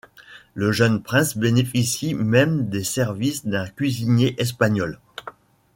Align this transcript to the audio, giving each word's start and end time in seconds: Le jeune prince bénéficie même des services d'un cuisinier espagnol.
Le 0.55 0.71
jeune 0.71 1.03
prince 1.03 1.37
bénéficie 1.37 2.15
même 2.15 2.69
des 2.69 2.83
services 2.83 3.45
d'un 3.45 3.67
cuisinier 3.67 4.33
espagnol. 4.41 4.99